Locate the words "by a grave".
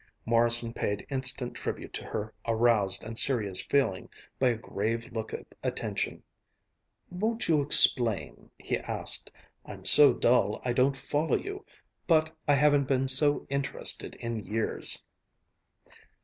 4.39-5.11